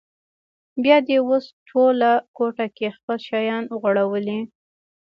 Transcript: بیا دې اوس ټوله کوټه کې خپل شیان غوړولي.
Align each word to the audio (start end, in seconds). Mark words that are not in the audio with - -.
بیا 0.83 0.97
دې 1.07 1.17
اوس 1.25 1.45
ټوله 1.67 2.11
کوټه 2.37 2.67
کې 2.75 2.95
خپل 2.97 3.17
شیان 3.27 3.63
غوړولي. 3.79 4.39